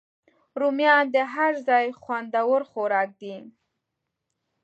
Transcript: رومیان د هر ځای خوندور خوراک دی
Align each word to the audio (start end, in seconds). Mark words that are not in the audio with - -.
رومیان 0.59 1.05
د 1.15 1.17
هر 1.33 1.53
ځای 1.67 1.85
خوندور 2.01 2.61
خوراک 2.69 3.09
دی 3.21 3.35